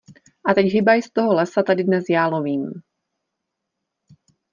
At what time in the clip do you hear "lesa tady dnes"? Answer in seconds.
1.33-2.03